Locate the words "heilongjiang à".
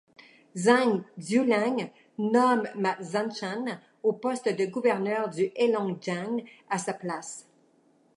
5.55-6.79